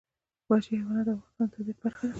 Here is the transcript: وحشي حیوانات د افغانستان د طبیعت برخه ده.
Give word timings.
وحشي 0.49 0.69
حیوانات 0.79 1.05
د 1.07 1.09
افغانستان 1.15 1.47
د 1.47 1.51
طبیعت 1.55 1.77
برخه 1.83 2.03
ده. 2.07 2.09